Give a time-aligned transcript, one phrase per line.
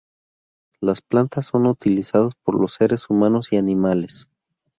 [0.79, 4.27] Las plantas son utilizados por los seres humanos y animales.